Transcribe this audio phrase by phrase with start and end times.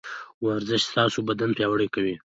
[0.45, 2.15] ورزش ستاسو بدن پياوړی کوي.